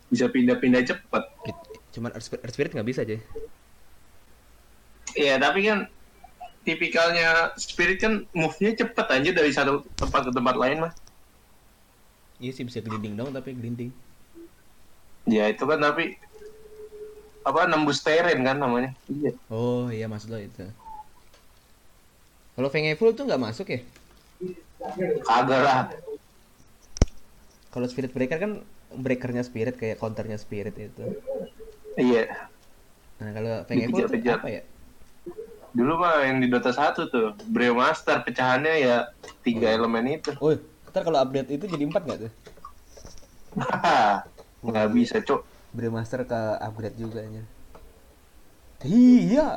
Bisa 0.09 0.25
pindah-pindah 0.29 0.81
cepet. 0.81 1.23
It- 1.45 1.65
Cuman 1.93 2.13
Earth 2.13 2.53
Spirit, 2.53 2.73
nggak 2.73 2.89
bisa 2.89 3.01
aja. 3.05 3.17
Iya, 5.17 5.41
tapi 5.41 5.65
kan 5.65 5.89
tipikalnya 6.61 7.55
spirit 7.55 7.97
kan 8.03 8.27
move-nya 8.35 8.75
cepet 8.75 9.07
aja 9.07 9.29
dari 9.31 9.51
satu 9.55 9.87
tempat 9.95 10.29
ke 10.29 10.31
tempat 10.35 10.55
lain 10.59 10.83
mah. 10.83 10.93
Iya 12.37 12.51
sih 12.53 12.67
bisa 12.67 12.83
gelinding 12.83 13.17
dong 13.17 13.31
tapi 13.33 13.55
gelinding. 13.55 13.89
Ya 15.25 15.49
itu 15.49 15.63
kan 15.63 15.79
tapi 15.79 16.13
apa 17.47 17.65
nembus 17.65 18.03
terrain 18.03 18.43
kan 18.43 18.59
namanya. 18.59 18.91
Iya. 19.07 19.31
Oh 19.47 19.87
iya 19.89 20.05
maksud 20.11 20.29
lo 20.29 20.37
itu. 20.37 20.67
Kalau 22.57 22.73
Fengeful 22.73 23.13
tuh 23.13 23.29
nggak 23.29 23.37
masuk 23.37 23.69
ya? 23.69 23.85
Kagak 25.21 25.61
lah. 25.61 25.93
Kalau 27.69 27.85
Spirit 27.85 28.17
Breaker 28.17 28.41
kan 28.41 28.51
breakernya 28.89 29.45
Spirit 29.45 29.77
kayak 29.77 30.01
counternya 30.01 30.41
Spirit 30.41 30.73
itu. 30.73 31.21
Iya. 32.01 32.49
Nah 33.21 33.29
kalau 33.29 33.61
tuh 33.61 33.77
Dikejar-kejar. 33.77 34.41
apa 34.41 34.49
ya? 34.49 34.61
Dulu 35.77 36.01
mah 36.01 36.25
yang 36.25 36.41
di 36.41 36.49
Dota 36.49 36.73
1 36.73 37.05
tuh, 37.13 37.37
Brewmaster 37.53 38.25
pecahannya 38.25 38.81
ya 38.81 38.97
tiga 39.45 39.69
elemen 39.77 40.17
itu. 40.17 40.33
Oh, 40.41 40.57
ntar 40.89 41.05
kalau 41.05 41.21
update 41.21 41.53
itu 41.53 41.69
jadi 41.69 41.85
empat 41.85 42.09
nggak 42.09 42.19
tuh? 42.25 42.33
Nggak 44.65 44.87
bisa, 44.97 45.21
Cok. 45.21 45.45
Brewmaster 45.77 46.25
ke 46.25 46.41
upgrade 46.57 46.97
juga 46.97 47.21
aja. 47.21 47.43
Iya. 48.81 49.49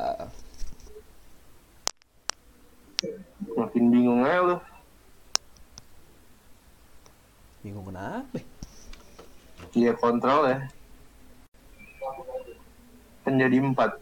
Makin 3.61 3.83
bingung 3.93 4.25
aja 4.25 4.39
lu. 4.41 4.57
Bingung 7.61 7.85
kenapa? 7.85 8.41
Iya 9.77 9.93
kontrol 9.93 10.49
ya. 10.49 10.57
Kan 13.21 13.37
jadi 13.37 13.61
empat. 13.61 14.01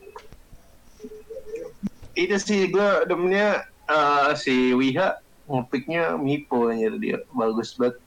Itu 2.15 2.35
sih 2.39 2.71
gue 2.71 2.89
demennya 3.03 3.59
eh, 3.91 4.31
si 4.39 4.71
Wiha 4.71 5.19
ngepicknya 5.49 6.15
Mipo 6.15 6.71
anjir 6.71 6.95
dia 7.03 7.17
bagus 7.35 7.75
banget. 7.75 7.99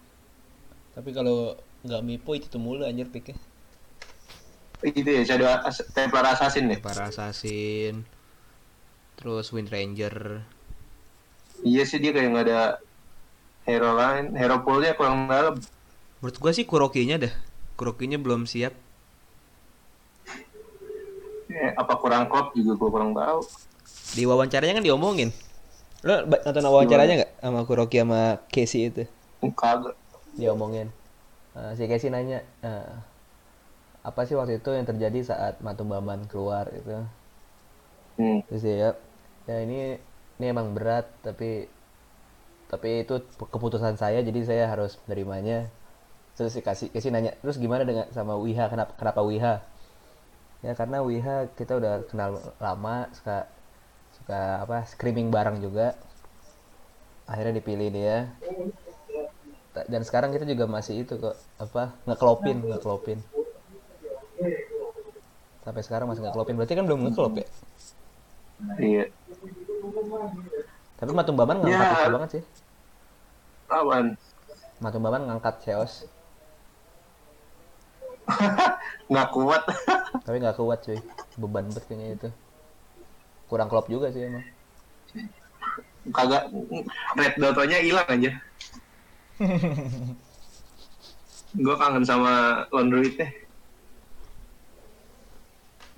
Tapi 0.96 1.10
kalau 1.12 1.56
nggak 1.84 2.02
Mipo 2.04 2.32
itu 2.32 2.46
tuh 2.48 2.60
mulu 2.62 2.82
anjir 2.88 3.12
picknya. 3.12 3.36
Itu 4.82 5.06
ya 5.06 5.22
Shadow 5.22 5.46
As- 5.46 5.86
Templar 5.94 6.26
Assassin 6.32 6.66
ya. 6.72 6.78
Para 6.82 7.06
Assassin, 7.12 8.02
terus 9.14 9.54
Wind 9.54 9.70
Ranger. 9.70 10.42
Iya 11.62 11.82
sih 11.86 12.02
dia 12.02 12.10
kayak 12.10 12.28
nggak 12.34 12.46
ada 12.50 12.60
hero 13.62 13.94
lain, 13.94 14.34
hero 14.34 14.66
poolnya 14.66 14.98
kurang 14.98 15.30
dalam. 15.30 15.62
Menurut 16.18 16.36
gua 16.38 16.52
sih 16.54 16.66
Kuroki-nya 16.66 17.22
dah. 17.22 17.34
Kuroki-nya 17.78 18.18
belum 18.18 18.46
siap. 18.46 18.74
Eh, 21.52 21.70
apa 21.76 21.94
kurang 22.00 22.26
klop 22.26 22.56
juga 22.56 22.74
gue 22.80 22.90
kurang 22.90 23.12
tahu. 23.12 23.44
Di 24.16 24.24
wawancaranya 24.24 24.80
kan 24.80 24.84
diomongin. 24.86 25.30
Lo 26.02 26.26
nonton 26.26 26.64
wawancaranya 26.66 27.14
nggak 27.22 27.32
sama 27.38 27.60
Kuroki 27.62 28.02
sama 28.02 28.42
Casey 28.50 28.90
itu? 28.90 29.04
Kagak. 29.54 29.94
Diomongin. 30.34 30.88
Eh, 31.52 31.72
si 31.76 31.84
Casey 31.86 32.08
nanya, 32.08 32.40
eh, 32.64 32.92
apa 34.02 34.26
sih 34.26 34.34
waktu 34.34 34.58
itu 34.58 34.70
yang 34.74 34.88
terjadi 34.88 35.20
saat 35.22 35.60
Matumbaman 35.60 36.26
keluar 36.26 36.66
gitu? 36.72 37.04
Hmm. 38.18 38.40
Terus 38.48 38.62
dia, 38.64 38.90
ya 39.46 39.56
ini 39.62 40.00
ini 40.42 40.50
emang 40.50 40.74
berat 40.74 41.06
tapi 41.22 41.70
tapi 42.66 43.06
itu 43.06 43.22
keputusan 43.38 43.94
saya 43.94 44.18
jadi 44.26 44.40
saya 44.42 44.64
harus 44.66 44.98
menerimanya. 45.06 45.70
Terus 46.34 46.58
si 46.58 46.64
kasih 46.64 46.90
kasih 46.90 47.14
nanya, 47.14 47.36
terus 47.38 47.62
gimana 47.62 47.86
dengan 47.86 48.10
sama 48.10 48.34
Wiha? 48.34 48.66
Kenapa 48.66 48.96
kenapa 48.98 49.20
Wiha? 49.22 49.62
Ya 50.66 50.72
karena 50.74 50.98
Wiha 51.06 51.46
kita 51.54 51.78
udah 51.78 52.02
kenal 52.10 52.42
lama, 52.58 53.06
suka 53.14 53.46
suka 54.18 54.66
apa 54.66 54.82
screaming 54.90 55.30
bareng 55.30 55.62
juga. 55.62 55.94
Akhirnya 57.30 57.62
dipilih 57.62 57.92
dia. 57.94 58.32
Dan 59.72 60.02
sekarang 60.02 60.34
kita 60.34 60.48
juga 60.48 60.66
masih 60.66 61.06
itu 61.06 61.20
kok 61.22 61.36
apa 61.62 61.94
ngeklopin 62.08 62.66
ngeklopin. 62.66 63.20
Sampai 65.62 65.82
sekarang 65.86 66.08
masih 66.08 66.24
ngeklopin. 66.24 66.56
Berarti 66.56 66.74
kan 66.74 66.84
belum 66.88 67.00
ngeklop 67.06 67.36
ya? 67.36 67.46
Iya. 68.80 69.04
Tapi 70.96 71.10
Matumbaman 71.10 71.56
ngangkat 71.62 71.82
Ya. 71.82 71.98
itu 71.98 72.10
banget 72.14 72.30
sih. 72.38 72.42
Awan. 73.72 74.06
Matumbaman 74.82 75.22
ngangkat 75.26 75.54
Chaos, 75.62 76.06
Nggak 79.10 79.28
kuat. 79.34 79.62
tapi 80.24 80.36
nggak 80.38 80.56
kuat 80.58 80.78
cuy. 80.86 80.98
Beban 81.38 81.66
banget 81.70 81.84
kayaknya 81.86 82.06
itu. 82.16 82.28
Kurang 83.50 83.68
klop 83.68 83.86
juga 83.90 84.08
sih 84.14 84.26
emang. 84.26 84.44
Kagak. 86.10 86.50
Red 87.18 87.34
Dotonya 87.38 87.78
hilang 87.82 88.08
aja. 88.08 88.30
gue 91.52 91.74
kangen 91.76 92.04
sama 92.06 92.64
Laundryitnya. 92.72 93.28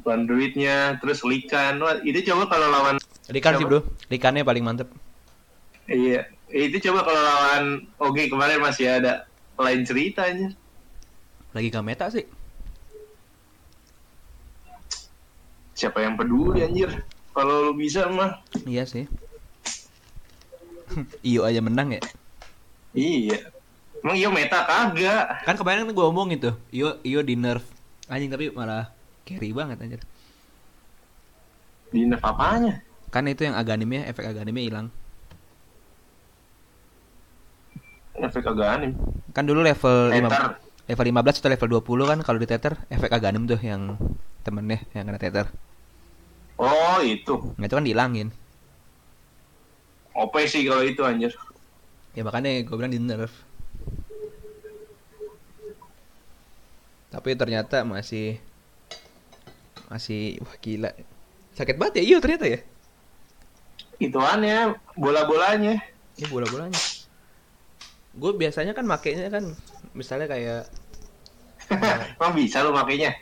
Laundryitnya, 0.04 0.98
terus 1.00 1.24
Likan. 1.24 1.80
Wah, 1.80 1.96
itu 2.04 2.20
coba 2.28 2.50
kalau 2.50 2.68
lawan 2.68 2.96
Likan 3.32 3.56
sih 3.56 3.64
bro, 3.64 3.80
Likannya 4.12 4.44
paling 4.44 4.60
mantep. 4.60 4.88
Iya, 5.88 6.28
itu 6.52 6.76
coba 6.88 7.04
kalau 7.08 7.22
lawan 7.24 7.64
Oke 8.00 8.28
kemarin 8.28 8.60
masih 8.60 9.00
ada 9.00 9.24
lain 9.56 9.80
ceritanya. 9.84 10.52
Lagi 11.56 11.72
gak 11.72 11.86
meta 11.86 12.06
sih. 12.12 12.28
Siapa 15.72 16.04
yang 16.04 16.20
peduli 16.20 16.62
anjir? 16.62 16.90
Kalau 17.34 17.70
lu 17.70 17.72
bisa 17.74 18.06
mah 18.12 18.44
Iya 18.68 18.84
sih. 18.84 19.08
Iyo 21.26 21.48
aja 21.48 21.64
menang 21.64 21.96
ya. 21.96 22.02
Iya. 22.92 23.50
Emang 24.04 24.20
iya 24.20 24.28
meta 24.28 24.68
kagak. 24.68 25.48
Kan 25.48 25.56
kemarin 25.56 25.88
gue 25.88 25.96
ngomong 25.96 26.28
itu, 26.36 26.52
Iyo 26.68 27.00
Iyo 27.00 27.24
di 27.24 27.40
nerf 27.40 27.64
anjing 28.04 28.28
tapi 28.28 28.52
malah 28.52 28.92
carry 29.24 29.48
banget 29.56 29.80
anjir. 29.80 30.00
Di 31.88 32.04
nerf 32.04 32.20
apanya? 32.20 32.83
Kan 33.14 33.30
itu 33.30 33.46
yang 33.46 33.54
aganimnya, 33.54 34.10
efek 34.10 34.26
aganimnya 34.26 34.66
hilang. 34.66 34.86
Efek 38.18 38.42
agak 38.42 38.68
aneh. 38.74 38.90
Kan 39.30 39.46
dulu 39.46 39.62
level 39.62 40.10
5 40.10 40.26
Tether. 40.26 40.58
level 40.90 41.06
15 41.14 41.38
atau 41.38 41.50
level 41.54 41.68
20 41.78 42.10
kan 42.10 42.18
kalau 42.26 42.38
di 42.42 42.48
tether 42.50 42.74
efek 42.90 43.14
aganim 43.14 43.46
tuh 43.46 43.58
yang 43.62 43.94
temennya 44.42 44.82
yang 44.98 45.06
kena 45.06 45.22
tether. 45.22 45.46
Oh 46.58 46.98
itu. 47.06 47.54
Nah 47.54 47.70
itu 47.70 47.74
kan 47.78 47.86
dihilangin. 47.86 48.28
OP 50.14 50.34
sih 50.50 50.66
kalau 50.66 50.82
itu 50.82 51.02
anjir. 51.06 51.30
Ya 52.18 52.26
makanya 52.26 52.66
gue 52.66 52.74
bilang 52.74 52.90
di 52.90 52.98
nerf. 52.98 53.30
Tapi 57.14 57.30
ternyata 57.38 57.86
masih 57.86 58.42
masih 59.86 60.42
wah 60.42 60.56
gila. 60.58 60.90
Sakit 61.54 61.78
banget 61.78 62.02
ya 62.02 62.14
iyo 62.14 62.18
ternyata 62.18 62.46
ya. 62.50 62.58
Ituannya 63.98 64.74
bola-bolanya. 64.94 65.78
Ini 66.14 66.26
bola-bolanya. 66.28 66.78
Gue 68.14 68.30
biasanya 68.32 68.72
kan 68.72 68.86
makainya 68.86 69.26
kan 69.28 69.54
misalnya 69.90 70.30
kayak 70.30 70.62
Emang 72.20 72.32
bisa 72.36 72.60
lo 72.60 72.70
makainya? 72.70 73.14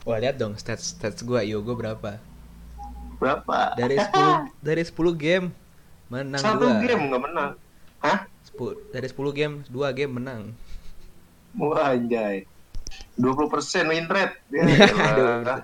wah 0.00 0.16
lihat 0.16 0.40
dong 0.40 0.56
stats 0.56 0.96
stats 0.96 1.20
gue 1.20 1.40
iyo 1.44 1.60
gue 1.60 1.76
berapa. 1.76 2.16
Berapa? 3.20 3.76
Dari 3.76 4.00
10 4.08 4.64
dari 4.64 4.80
10 4.80 4.96
game 5.14 5.46
menang 6.08 6.40
Satu 6.40 6.64
dua. 6.64 6.80
game 6.80 7.02
nggak 7.06 7.22
menang. 7.22 7.50
Hah? 8.00 8.24
10 8.56 8.96
dari 8.96 9.06
10 9.06 9.36
game 9.36 9.54
2 9.68 9.98
game 9.98 10.12
menang. 10.16 10.42
Wah 11.52 11.92
anjay. 11.92 12.48
20% 13.20 13.92
win 13.92 14.06
rate. 14.08 14.34
Ya. 14.50 15.62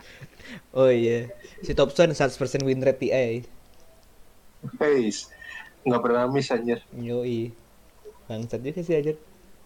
Oh 0.71 0.87
iya. 0.87 1.27
Si 1.59 1.73
Thompson 1.73 2.13
100% 2.13 2.37
win 2.63 2.79
rate 2.79 3.01
TI. 3.03 3.33
Guys, 4.75 5.31
nggak 5.87 6.03
pernah 6.03 6.27
miss 6.27 6.51
anjir. 6.51 6.83
Yoi. 6.91 7.55
Bangsat 8.27 8.59
juga 8.59 8.83
sih 8.83 8.99
aja. 8.99 9.15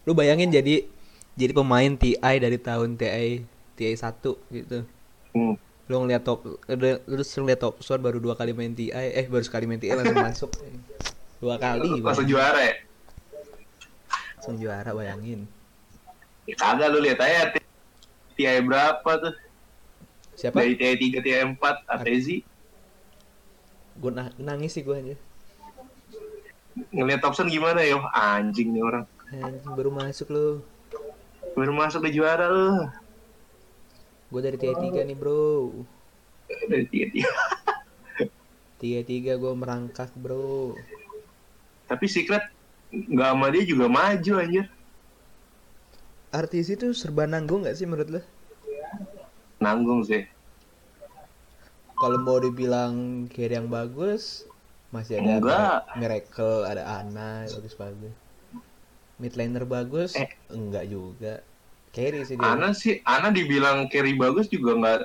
Lu 0.05 0.13
bayangin 0.13 0.53
jadi 0.53 0.85
jadi 1.33 1.51
pemain 1.57 1.97
TI 1.97 2.35
dari 2.37 2.57
tahun 2.61 2.93
TI 2.93 3.41
TI 3.73 3.95
1 3.97 4.21
gitu. 4.53 4.85
Hmm. 5.33 5.55
Lu 5.89 5.95
ngeliat 6.05 6.21
top 6.21 6.45
lu 6.45 6.87
terus 7.09 7.29
ngeliat 7.33 7.59
top 7.59 7.81
squad 7.81 7.99
baru 7.99 8.21
dua 8.21 8.37
kali 8.37 8.53
main 8.53 8.71
TI, 8.71 8.93
eh 8.93 9.25
baru 9.25 9.41
sekali 9.41 9.65
main 9.65 9.81
TI 9.81 9.97
langsung 9.97 10.21
masuk. 10.29 10.51
Dua 11.41 11.57
kali 11.57 11.99
Langsung 12.05 12.29
juara 12.29 12.61
ya? 12.61 12.75
langsung 14.37 14.57
juara 14.57 14.89
bayangin. 14.93 15.45
Ya 16.49 16.57
kagak 16.57 16.89
lu 16.93 17.01
lihat 17.01 17.21
aja 17.21 17.53
TI 18.33 18.57
berapa 18.65 19.11
tuh? 19.21 19.33
Siapa? 20.33 20.65
Dari 20.65 20.73
TI 20.73 21.13
3, 21.13 21.21
TI 21.21 21.33
4, 21.45 21.61
Atezi. 21.85 22.41
Gue 24.01 24.11
nangis 24.41 24.73
sih 24.73 24.81
gue 24.81 24.97
aja. 24.97 25.15
Ngeliat 26.89 27.21
Thompson 27.21 27.45
gimana 27.47 27.85
ya? 27.85 28.01
Anjing 28.09 28.73
nih 28.73 28.81
orang. 28.81 29.05
Anjing 29.29 29.71
baru 29.77 29.93
masuk 29.93 30.33
lu. 30.33 30.47
Baru 31.53 31.71
masuk 31.77 32.09
ke 32.09 32.17
juara 32.17 32.49
lu. 32.49 32.89
Gue 34.33 34.41
dari 34.41 34.57
TI 34.57 34.73
3 34.73 35.05
nih, 35.05 35.13
Bro. 35.13 35.85
Dari 36.65 36.85
TI 36.89 37.21
3. 37.21 37.61
Tiga 38.81 39.05
tiga 39.05 39.37
gue 39.37 39.53
merangkak 39.53 40.09
bro. 40.17 40.73
Tapi 41.85 42.09
Secret 42.09 42.49
nggak 42.89 43.29
sama 43.29 43.53
dia 43.53 43.61
juga 43.61 43.85
maju 43.85 44.33
anjir. 44.41 44.65
Artis 46.33 46.73
itu 46.73 46.89
serba 46.97 47.29
nanggung 47.29 47.61
gak 47.61 47.77
sih 47.77 47.85
menurut 47.85 48.09
lo? 48.09 48.21
Nanggung 49.61 50.01
sih. 50.01 50.25
Kalau 52.01 52.17
mau 52.17 52.41
dibilang 52.41 53.29
carry 53.29 53.61
yang 53.61 53.69
bagus, 53.69 54.49
masih 54.89 55.21
ada 55.21 55.37
Enggak. 55.37 55.77
Miracle, 56.01 56.65
ada 56.65 56.83
Ana, 56.97 57.45
bagus 57.45 57.77
bagus. 57.77 58.15
Mid 59.21 59.37
laner 59.37 59.69
bagus, 59.69 60.17
Eh. 60.17 60.33
enggak 60.49 60.89
juga. 60.89 61.45
Carry 61.93 62.25
sih 62.25 62.41
dia. 62.41 62.57
Ana 62.57 62.73
sih, 62.73 63.05
Ana 63.05 63.29
dibilang 63.29 63.85
carry 63.85 64.17
bagus 64.17 64.49
juga 64.49 64.73
nggak 64.73 64.99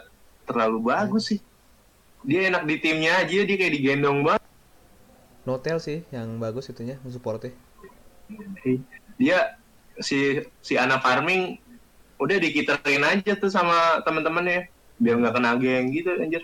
terlalu 0.49 0.79
bagus 0.89 1.37
sih. 1.37 1.41
Dia 2.25 2.49
enak 2.49 2.65
di 2.65 2.81
timnya 2.81 3.21
aja, 3.21 3.45
dia 3.45 3.57
kayak 3.61 3.77
digendong 3.77 4.25
banget. 4.25 4.43
Notel 5.45 5.77
sih 5.77 6.01
yang 6.09 6.41
bagus 6.41 6.73
itunya, 6.73 6.97
supportnya. 7.13 7.53
Dia 9.21 9.61
si 10.01 10.41
si 10.65 10.81
Ana 10.81 10.97
farming 10.97 11.61
udah 12.17 12.41
dikiterin 12.41 13.05
aja 13.05 13.37
tuh 13.37 13.53
sama 13.53 14.01
teman-temannya 14.01 14.73
biar 14.97 15.21
nggak 15.21 15.35
kena 15.37 15.61
geng 15.61 15.93
gitu 15.93 16.09
anjir. 16.17 16.41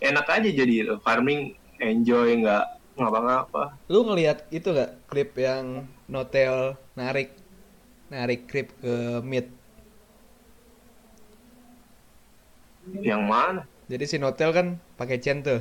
Enak 0.00 0.26
aja 0.28 0.48
jadi 0.52 0.76
farming 1.00 1.56
enjoy 1.80 2.28
nggak 2.44 2.64
ngapa-ngapa. 2.96 3.76
Lu 3.92 4.04
ngelihat 4.08 4.48
itu 4.52 4.72
gak 4.72 4.96
klip 5.08 5.36
yang 5.36 5.84
Notel 6.08 6.76
narik 6.96 7.32
narik 8.08 8.48
klip 8.48 8.72
ke 8.80 9.20
mid. 9.24 9.46
Yang 13.02 13.22
mana? 13.26 13.60
Jadi 13.90 14.04
si 14.06 14.16
Notel 14.18 14.50
kan 14.54 14.66
pakai 14.98 15.18
chain 15.22 15.42
tuh. 15.42 15.60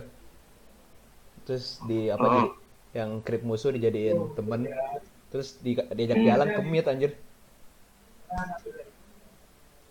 Terus 1.45 1.80
di 1.89 2.10
apa 2.10 2.26
Oh. 2.26 2.34
di 2.36 2.43
yang 2.95 3.19
krip 3.26 3.43
musuh 3.43 3.71
dijadiin 3.76 4.34
temen. 4.38 4.71
Terus 5.32 5.60
di, 5.60 5.76
diajak 5.76 6.19
jalan 6.24 6.48
ke 6.56 6.62
mid 6.63 6.86
anjir. 6.88 7.12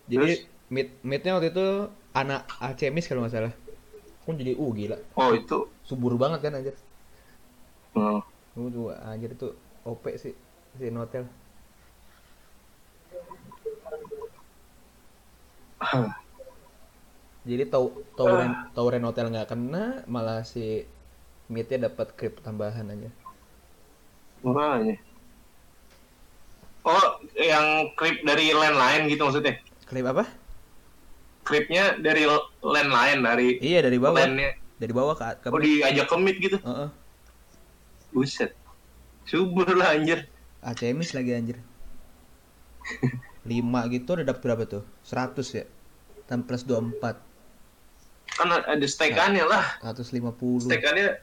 Jadi 0.09 0.31
Terus? 0.37 0.39
mid 0.75 0.89
midnya 1.05 1.37
waktu 1.37 1.49
itu 1.53 1.67
anak 2.13 2.41
Acemis 2.61 3.09
kalau 3.09 3.25
nggak 3.25 3.35
salah. 3.35 3.55
Pun 4.25 4.41
jadi 4.41 4.57
uh 4.57 4.71
gila. 4.73 4.99
Oh 5.21 5.31
itu. 5.37 5.69
Subur 5.85 6.17
banget 6.17 6.41
kan 6.49 6.57
anjir. 6.57 6.77
Uh, 7.95 8.19
tuh, 8.57 8.91
anjir 8.91 9.31
itu 9.37 9.55
OP 9.85 10.05
sih 10.17 10.35
si 10.81 10.89
Notel. 10.91 11.29
Jadi 17.45 17.69
tau 17.69 17.93
Tauren 18.17 18.73
Tauren 18.73 19.05
Hotel 19.05 19.29
nggak 19.29 19.53
kena, 19.53 20.03
malah 20.09 20.43
si 20.43 20.89
midnya 21.53 21.93
dapat 21.93 22.17
krip 22.17 22.41
tambahan 22.41 22.89
aja. 22.89 23.13
Makanya. 24.41 24.97
Oh, 26.85 27.17
yang 27.37 27.93
clip 27.97 28.21
dari 28.25 28.53
land 28.53 28.77
lain 28.77 29.03
gitu 29.09 29.25
maksudnya? 29.29 29.57
Klip 29.89 30.05
apa? 30.05 30.29
Clipnya 31.45 32.01
dari 32.01 32.25
land 32.65 32.91
lain 32.91 33.19
dari 33.21 33.49
Iya 33.61 33.85
dari 33.85 34.01
bawah. 34.01 34.25
landnya. 34.25 34.57
Dari 34.81 34.93
bawah 34.93 35.15
ke 35.15 35.25
ke 35.45 35.47
Oh 35.53 35.61
diajak 35.61 36.09
ke 36.09 36.17
mid 36.17 36.37
gitu? 36.41 36.57
Heeh. 36.61 36.89
Buset. 38.11 38.57
Subur 39.29 39.69
lah 39.77 39.93
anjir. 39.93 40.25
Acemis 40.65 41.13
lagi 41.13 41.37
anjir. 41.37 41.61
5 43.45 43.93
gitu 43.93 44.09
udah 44.17 44.25
dapat 44.25 44.41
berapa 44.41 44.65
tuh? 44.65 44.83
100 45.05 45.37
ya. 45.53 45.65
Tambah 46.25 46.49
plus 46.49 46.65
24. 46.65 47.21
Kan 48.41 48.49
ada 48.51 48.87
stekannya 48.89 49.45
lah. 49.45 49.77
150. 49.85 50.65
Stekannya 50.65 51.21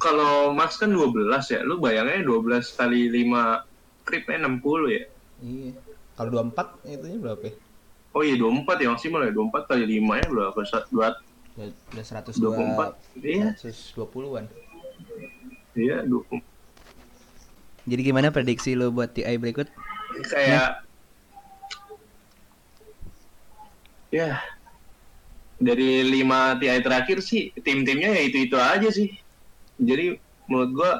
kalau 0.00 0.56
max 0.56 0.80
kan 0.80 0.88
12 0.88 1.28
ya. 1.52 1.60
Lu 1.60 1.76
bayangnya 1.76 2.24
12 2.24 2.72
kali 2.72 3.12
5 3.12 4.08
clipnya 4.08 4.48
60 4.48 4.96
ya. 4.96 5.04
Iya. 5.44 5.72
Kalau 6.16 6.30
24 6.32 6.80
itunya 6.88 7.18
berapa 7.20 7.42
ya? 7.44 7.54
Oh 8.16 8.24
iya 8.24 8.40
24 8.40 8.80
ya 8.80 8.88
maksimal 8.96 9.20
ya. 9.28 9.32
24 9.36 9.68
kali 9.68 9.84
5 10.00 10.16
ya 10.16 10.26
berapa? 10.32 10.60
Dua, 10.88 11.08
Udah, 11.52 11.68
udah 11.92 12.04
102 12.04 12.40
24. 12.40 13.20
Iya. 13.20 13.48
120-an. 13.60 14.44
Iya, 15.76 15.96
20. 16.08 16.40
Jadi 17.86 18.00
gimana 18.00 18.32
prediksi 18.32 18.72
lo 18.72 18.88
buat 18.88 19.12
TI 19.12 19.36
berikut? 19.36 19.68
kayak 20.16 20.80
ya 24.08 24.40
dari 25.60 26.08
lima 26.08 26.56
TI 26.56 26.80
terakhir 26.80 27.20
sih 27.20 27.52
tim-timnya 27.60 28.16
ya 28.16 28.22
itu 28.24 28.48
itu 28.48 28.56
aja 28.56 28.88
sih 28.88 29.12
jadi 29.76 30.16
menurut 30.48 30.70
gua 30.72 30.92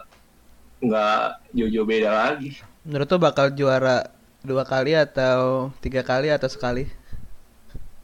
nggak 0.85 1.25
jauh-jauh 1.57 1.89
beda 1.89 2.11
lagi 2.13 2.61
Menurut 2.87 3.09
lo 3.11 3.19
bakal 3.19 3.51
juara 3.51 4.15
dua 4.47 4.63
kali 4.63 4.95
atau 4.95 5.75
tiga 5.83 6.07
kali 6.07 6.31
atau 6.31 6.47
sekali? 6.47 6.87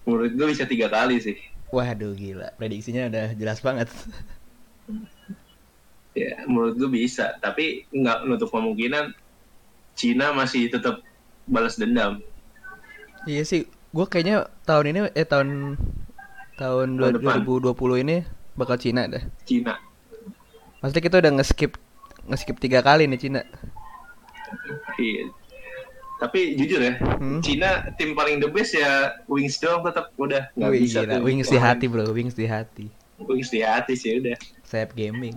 Menurut 0.04 0.32
gua 0.34 0.46
bisa 0.50 0.64
tiga 0.66 0.90
kali 0.90 1.18
sih 1.22 1.38
Waduh 1.72 2.12
gila, 2.12 2.52
prediksinya 2.60 3.08
udah 3.08 3.32
jelas 3.32 3.64
banget. 3.64 3.88
ya 6.12 6.44
menurut 6.44 6.76
gua 6.76 6.90
bisa 6.92 7.40
tapi 7.40 7.88
nggak 7.88 8.28
nutup 8.28 8.52
kemungkinan 8.52 9.16
Cina 9.96 10.36
masih 10.36 10.68
tetap 10.68 11.00
balas 11.48 11.76
dendam 11.80 12.20
Iya 13.22 13.46
sih, 13.46 13.70
gue 13.94 14.06
kayaknya 14.10 14.50
tahun 14.66 14.84
ini 14.90 14.98
eh 15.14 15.22
tahun 15.22 15.78
tahun 16.58 16.88
Tahun 16.98 17.14
depan. 17.22 17.46
2020 17.46 18.02
ini 18.02 18.16
bakal 18.58 18.74
Cina 18.82 19.06
dah. 19.06 19.22
Cina 19.46 19.78
Maksudnya 20.82 21.02
kita 21.06 21.16
udah 21.22 21.32
nge-skip 21.38 21.72
ngeskip 22.26 22.58
tiga 22.58 22.82
kali 22.82 23.06
nih 23.06 23.20
Cina. 23.22 23.46
Iya. 24.98 25.30
Tapi 26.22 26.54
jujur 26.54 26.78
ya, 26.78 26.94
Hmm. 27.18 27.42
Cina 27.42 27.82
tim 27.98 28.14
paling 28.14 28.38
the 28.38 28.46
best 28.46 28.78
ya 28.78 29.10
Wings 29.26 29.58
doang 29.58 29.82
tetap 29.82 30.14
udah 30.14 30.46
nggak 30.54 30.70
Wih, 30.70 30.80
bisa 30.86 31.02
gila. 31.02 31.18
tuh. 31.18 31.22
Wings 31.26 31.48
di 31.50 31.58
hati 31.58 31.84
bro, 31.90 32.06
Wings 32.14 32.38
di 32.38 32.46
hati. 32.46 32.86
Wings 33.18 33.50
di 33.50 33.58
hati 33.58 33.98
sih 33.98 34.22
udah. 34.22 34.38
Sayap 34.62 34.94
gaming. 34.94 35.34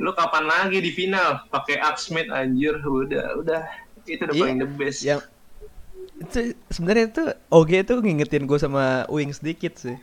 Lu 0.00 0.16
kapan 0.16 0.48
lagi 0.48 0.80
di 0.80 0.88
final 0.88 1.44
pakai 1.52 1.76
Axmit 1.76 2.32
anjir 2.32 2.72
udah 2.80 3.36
udah 3.36 3.62
itu 4.08 4.24
udah 4.24 4.32
Iya, 4.32 4.40
paling 4.40 4.58
the 4.64 4.68
best. 4.72 5.00
Yang 5.04 5.20
itu 6.18 6.38
sebenarnya 6.72 7.04
itu 7.12 7.24
OG 7.52 7.70
itu 7.84 7.94
ngingetin 8.00 8.44
gue 8.48 8.58
sama 8.58 9.04
Wings 9.12 9.44
dikit 9.44 9.76
sih. 9.76 9.96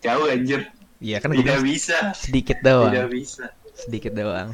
Jauh 0.00 0.26
anjir. 0.32 0.64
Iya 1.00 1.20
kan 1.20 1.32
Tidak 1.32 1.60
bisa. 1.60 2.12
sedikit 2.16 2.60
doang, 2.64 2.88
Tidak 2.92 3.08
bisa. 3.12 3.52
sedikit 3.76 4.12
doang. 4.16 4.52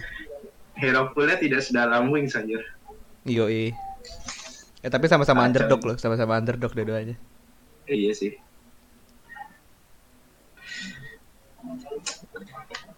Hero 0.75 1.09
tidak 1.15 1.63
sedalam 1.63 2.11
Wings 2.11 2.35
anjir. 2.35 2.63
Yoi. 3.27 3.75
Eh 4.87 4.91
tapi 4.91 5.11
sama-sama 5.11 5.43
Kacau. 5.43 5.51
underdog 5.51 5.81
loh, 5.83 5.97
sama-sama 5.99 6.39
underdog 6.39 6.71
dua-duanya. 6.71 7.19
Eh, 7.91 7.97
iya 8.07 8.13
sih. 8.15 8.39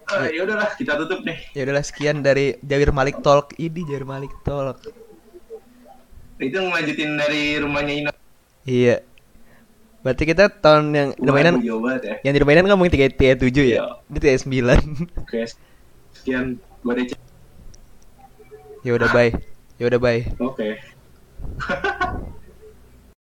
Ah, 0.09 0.29
ya 0.29 0.45
udahlah, 0.45 0.73
kita 0.77 0.97
tutup 1.01 1.25
deh. 1.25 1.37
Ya 1.53 1.64
udahlah 1.69 1.85
sekian 1.85 2.21
dari 2.25 2.57
Jawir 2.64 2.93
Malik 2.93 3.21
Talk. 3.25 3.57
Ini 3.57 3.81
Jawir 3.88 4.05
Malik 4.09 4.33
Talk. 4.45 4.85
Itu 6.41 6.57
ngelanjutin 6.61 7.17
dari 7.17 7.57
rumahnya 7.61 7.93
Ino. 7.93 8.11
Iya. 8.69 9.05
Berarti 10.05 10.25
kita 10.25 10.49
tahun 10.49 10.95
yang 10.95 11.09
di 11.19 11.31
mainan 11.35 11.55
ya. 12.01 12.17
yang 12.23 12.33
di 12.33 12.41
mainan 12.47 12.64
ngomong 12.71 12.87
3 12.87 13.12
T 13.12 13.21
7 13.37 13.49
ya. 13.64 13.85
Iya. 13.85 13.85
Ini 14.09 14.19
T 14.21 14.27
9. 14.47 15.25
Oke, 15.25 15.41
sekian. 16.17 16.57
Dece. 16.88 17.17
ya 18.87 18.93
udah 18.97 19.09
bye. 19.11 19.35
Ya 19.79 19.87
udah 19.87 20.01
bye. 20.03 20.27
Oke. 20.43 20.55
Okay. 20.59 20.73